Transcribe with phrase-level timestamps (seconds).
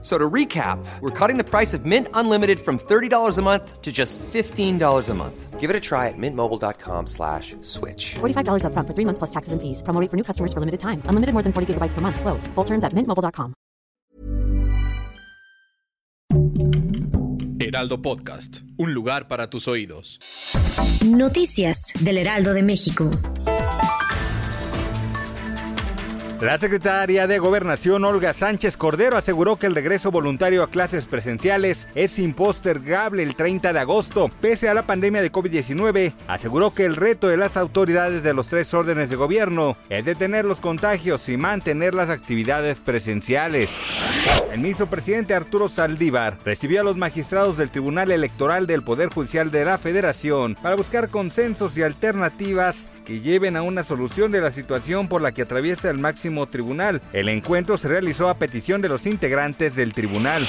[0.00, 3.90] So to recap, we're cutting the price of Mint Unlimited from $30 a month to
[3.90, 5.58] just $15 a month.
[5.58, 8.14] Give it a try at mintmobile.com slash switch.
[8.20, 9.82] $45 upfront for three months plus taxes and fees.
[9.82, 11.02] Promo rate for new customers for limited time.
[11.06, 12.20] Unlimited more than 40 gigabytes per month.
[12.20, 12.46] Slows.
[12.54, 13.54] Full terms at mintmobile.com.
[17.60, 20.18] Heraldo Podcast, un lugar para tus oídos.
[21.04, 23.10] Noticias del Heraldo de México.
[26.40, 31.88] La secretaria de Gobernación Olga Sánchez Cordero aseguró que el regreso voluntario a clases presenciales
[31.96, 34.30] es impostergable el 30 de agosto.
[34.40, 38.46] Pese a la pandemia de COVID-19, aseguró que el reto de las autoridades de los
[38.46, 43.68] tres órdenes de gobierno es detener los contagios y mantener las actividades presenciales.
[44.52, 49.50] El ministro presidente Arturo Saldívar recibió a los magistrados del Tribunal Electoral del Poder Judicial
[49.50, 54.52] de la Federación para buscar consensos y alternativas que lleven a una solución de la
[54.52, 57.00] situación por la que atraviesa el máximo tribunal.
[57.14, 60.46] El encuentro se realizó a petición de los integrantes del tribunal.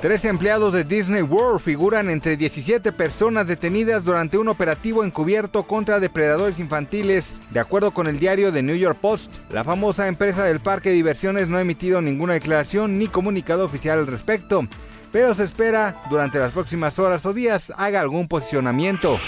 [0.00, 6.00] Tres empleados de Disney World figuran entre 17 personas detenidas durante un operativo encubierto contra
[6.00, 9.36] depredadores infantiles, de acuerdo con el diario The New York Post.
[9.52, 14.00] La famosa empresa del parque de diversiones no ha emitido ninguna declaración ni comunicado oficial
[14.00, 14.66] al respecto
[15.12, 19.18] pero se espera durante las próximas horas o días haga algún posicionamiento.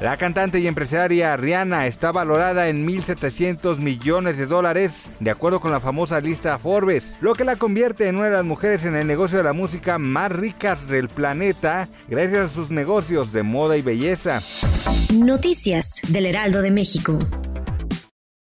[0.00, 5.72] La cantante y empresaria Rihanna está valorada en 1.700 millones de dólares, de acuerdo con
[5.72, 9.08] la famosa lista Forbes, lo que la convierte en una de las mujeres en el
[9.08, 13.82] negocio de la música más ricas del planeta, gracias a sus negocios de moda y
[13.82, 14.40] belleza.
[15.12, 17.18] Noticias del Heraldo de México.